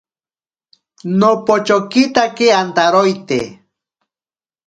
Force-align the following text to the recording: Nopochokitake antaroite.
Nopochokitake 1.19 2.47
antaroite. 2.61 3.39